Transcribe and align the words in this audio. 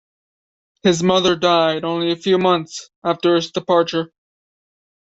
His 0.81 1.03
mother 1.03 1.35
died 1.35 1.83
only 1.83 2.11
a 2.11 2.15
few 2.15 2.39
months 2.39 2.89
after 3.03 3.35
his 3.35 3.51
departure. 3.51 4.11